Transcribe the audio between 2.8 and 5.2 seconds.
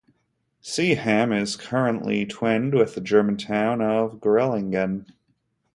the German town of Gerlingen.